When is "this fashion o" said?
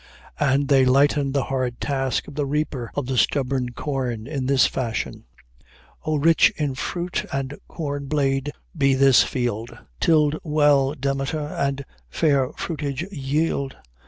4.47-6.15